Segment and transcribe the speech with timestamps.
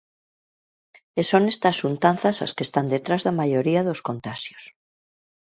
[1.19, 4.63] E son estas xuntanzas as que están detrás da maioría dos contaxios.